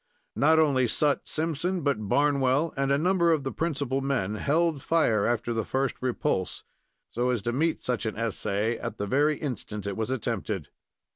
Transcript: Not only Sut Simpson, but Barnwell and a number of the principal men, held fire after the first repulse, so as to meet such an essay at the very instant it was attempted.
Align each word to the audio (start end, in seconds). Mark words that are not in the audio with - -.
Not 0.35 0.57
only 0.57 0.87
Sut 0.87 1.27
Simpson, 1.27 1.81
but 1.81 2.09
Barnwell 2.09 2.73
and 2.75 2.91
a 2.91 2.97
number 2.97 3.31
of 3.31 3.43
the 3.43 3.51
principal 3.51 4.01
men, 4.01 4.33
held 4.33 4.81
fire 4.81 5.27
after 5.27 5.53
the 5.53 5.63
first 5.63 5.93
repulse, 6.01 6.63
so 7.11 7.29
as 7.29 7.43
to 7.43 7.53
meet 7.53 7.83
such 7.83 8.07
an 8.07 8.17
essay 8.17 8.79
at 8.79 8.97
the 8.97 9.05
very 9.05 9.37
instant 9.37 9.85
it 9.85 9.95
was 9.95 10.09
attempted. 10.09 10.69